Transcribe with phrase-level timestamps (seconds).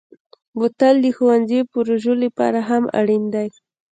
[0.57, 3.47] بوتل د ښوونځي پروژو لپاره هم اړین دی.